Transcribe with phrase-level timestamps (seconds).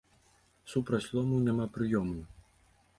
[0.71, 2.21] Супраць лому няма прыёму!